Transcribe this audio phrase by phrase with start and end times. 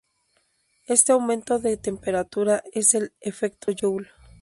[0.87, 4.09] Este aumento de temperatura es el efecto Joule.